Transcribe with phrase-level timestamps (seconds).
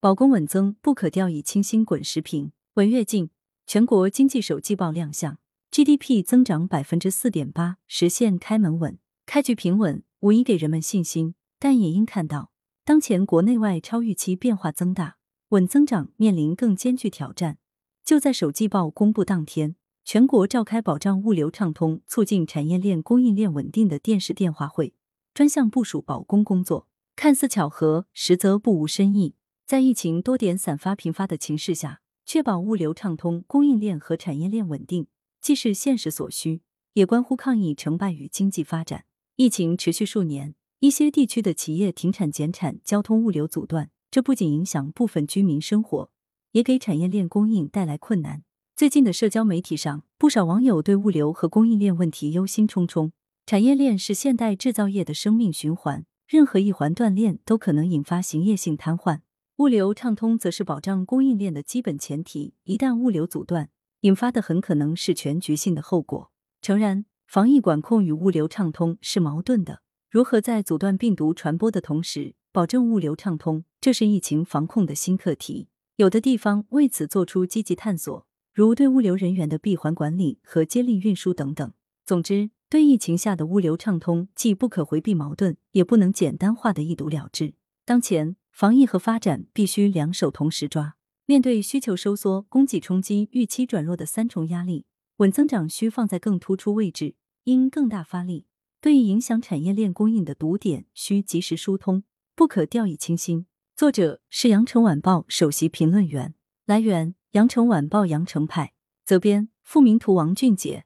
[0.00, 1.84] 保供稳增，不可掉以轻心。
[1.84, 2.52] 滚石屏。
[2.74, 3.30] 文跃进，
[3.66, 5.38] 全国经济手季报亮相
[5.72, 8.96] ，GDP 增长百分之四点八，实现开门稳。
[9.26, 12.52] 开局平稳，无疑给人们信心，但也应看到，
[12.84, 15.16] 当前国内外超预期变化增大，
[15.48, 17.58] 稳增长面临更艰巨挑战。
[18.04, 19.74] 就在首季报公布当天，
[20.04, 24.94] 全国召开保障物流畅通、促进产业链供应链稳定的电视电话会，
[25.34, 26.86] 专项部署保供工作。
[27.16, 29.34] 看似巧合，实则不无深意。
[29.68, 35.08] 在疫情多点散发频发的情势下，确保物流畅通、供应链和产业链稳定，
[35.42, 36.62] 既是现实所需，
[36.94, 39.04] 也关乎抗疫成败与经济发展。
[39.36, 46.10] 疫情持续数年，一些地区的企业停产减产，交通物流阻断，这不仅影响部分居民生活，
[46.52, 48.44] 也给产业链供应带来困难。
[48.74, 53.10] 最近的社交媒体上，不少网友对物流和供应链问题忧心忡忡。
[53.44, 59.20] 产业链是现代制造业的生命循环，任何一环断裂，都可能引发行业性瘫痪。
[59.58, 63.70] 物流畅通则是保障供应链的基本前提，一旦物流阻断，
[64.02, 66.30] 引发的很可能是全局性的后果。
[66.62, 75.66] 诚然，防疫管控与物流畅通是矛盾的，如何在阻断病毒传播的同时保证物流畅通，这是疫情防控的新课题。
[75.96, 81.72] 有的地方为此做出积极探索，如对物流人员的闭环管理和接力运输等等。
[82.06, 87.54] 总之，对疫情下的物流畅通，既不可回避矛盾，也不能简单化的一读了之。
[87.84, 88.36] 当前。
[88.58, 90.96] 防疫和发展必须两手同时抓。
[91.26, 94.84] 面对需求收缩、供给冲击、预期转弱的三重压力，
[95.18, 97.14] 稳增长需放在更突出位置，
[97.44, 98.46] 应更大发力。
[98.80, 102.02] 对于影响产业链供应的堵点，需及时疏通，
[102.34, 103.46] 不可掉以轻心。
[103.76, 106.34] 作者是羊城晚报首席评论员。
[106.66, 108.72] 来源：羊城晚报羊城派。
[109.04, 110.84] 责编：付明图，王俊杰。